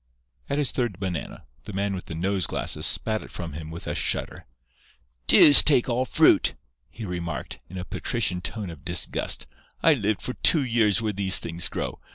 At 0.49 0.57
his 0.57 0.71
third 0.71 0.99
banana, 0.99 1.45
the 1.65 1.73
man 1.73 1.93
with 1.93 2.05
the 2.05 2.15
nose 2.15 2.47
glasses 2.47 2.87
spat 2.87 3.21
it 3.21 3.29
from 3.29 3.53
him 3.53 3.69
with 3.69 3.85
a 3.85 3.93
shudder. 3.93 4.47
"Deuce 5.27 5.61
take 5.61 5.87
all 5.89 6.05
fruit!" 6.05 6.53
he 6.89 7.05
remarked, 7.05 7.59
in 7.69 7.77
a 7.77 7.85
patrician 7.85 8.41
tone 8.41 8.71
of 8.71 8.83
disgust. 8.83 9.45
"I 9.83 9.93
lived 9.93 10.23
for 10.23 10.33
two 10.33 10.63
years 10.63 11.03
where 11.03 11.13
these 11.13 11.37
things 11.37 11.67
grow. 11.67 11.99